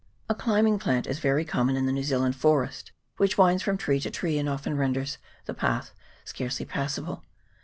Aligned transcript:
A 0.27 0.33
climbing 0.33 0.79
plant 0.79 1.05
is 1.05 1.19
very 1.19 1.45
common 1.45 1.75
in 1.75 1.85
the 1.85 1.91
New 1.91 2.01
Zealand 2.01 2.35
forest, 2.35 2.91
which 3.17 3.37
winds 3.37 3.61
from 3.61 3.77
tree 3.77 3.99
to 3.99 4.09
tree, 4.09 4.39
and 4.39 4.49
often 4.49 4.75
renders 4.75 5.19
the 5.45 5.53
path 5.53 5.91
scarcely 6.25 6.65
passable. 6.65 7.23